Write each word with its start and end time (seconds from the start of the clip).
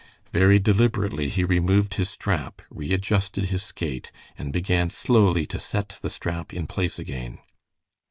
Very 0.33 0.57
deliberately 0.57 1.29
he 1.29 1.43
removed 1.43 1.93
his 1.93 2.09
strap, 2.09 2.63
readjusted 2.71 3.49
his 3.49 3.61
skate, 3.61 4.11
and 4.35 4.51
began 4.51 4.89
slowly 4.89 5.45
to 5.45 5.59
set 5.59 5.99
the 6.01 6.09
strap 6.09 6.51
in 6.55 6.65
place 6.65 6.97
again. 6.97 7.37